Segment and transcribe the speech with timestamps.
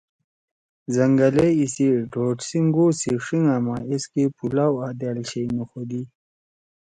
[0.95, 6.01] زنگلے ایسی ڈھورݜینگ گو سی ݜیِنگا ما ایسکے پولاؤ آں دأل شئی نُوخودی۔